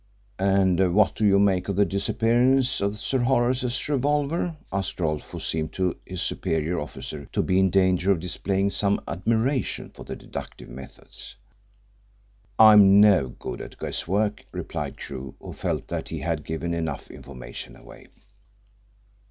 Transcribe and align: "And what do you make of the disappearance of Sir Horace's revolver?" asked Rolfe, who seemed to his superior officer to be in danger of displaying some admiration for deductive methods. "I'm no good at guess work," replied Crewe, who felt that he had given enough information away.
"And 0.39 0.95
what 0.95 1.13
do 1.13 1.23
you 1.27 1.37
make 1.37 1.69
of 1.69 1.75
the 1.75 1.85
disappearance 1.85 2.81
of 2.81 2.97
Sir 2.97 3.19
Horace's 3.19 3.87
revolver?" 3.87 4.57
asked 4.73 4.99
Rolfe, 4.99 5.21
who 5.29 5.39
seemed 5.39 5.73
to 5.73 5.95
his 6.03 6.23
superior 6.23 6.79
officer 6.79 7.27
to 7.33 7.43
be 7.43 7.59
in 7.59 7.69
danger 7.69 8.11
of 8.11 8.19
displaying 8.19 8.71
some 8.71 8.99
admiration 9.07 9.91
for 9.91 10.03
deductive 10.03 10.69
methods. 10.69 11.35
"I'm 12.57 12.99
no 12.99 13.27
good 13.29 13.61
at 13.61 13.77
guess 13.77 14.07
work," 14.07 14.43
replied 14.51 14.97
Crewe, 14.97 15.35
who 15.39 15.53
felt 15.53 15.87
that 15.89 16.09
he 16.09 16.21
had 16.21 16.43
given 16.45 16.73
enough 16.73 17.11
information 17.11 17.75
away. 17.75 18.07